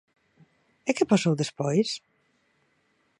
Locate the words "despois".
1.37-1.89